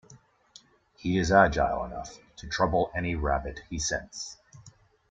He 0.95 1.19
is 1.19 1.31
agile 1.31 1.85
enough 1.85 2.17
to 2.37 2.47
trouble 2.49 2.91
any 2.95 3.13
rabbit 3.13 3.59
he 3.69 3.77
scents. 3.77 4.35